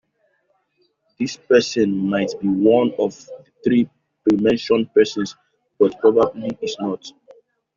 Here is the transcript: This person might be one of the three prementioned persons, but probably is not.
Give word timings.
This 1.19 1.37
person 1.37 1.95
might 2.09 2.33
be 2.41 2.47
one 2.47 2.91
of 2.97 3.11
the 3.23 3.45
three 3.63 3.87
prementioned 4.27 4.91
persons, 4.95 5.35
but 5.77 5.99
probably 5.99 6.49
is 6.63 6.75
not. 6.79 7.05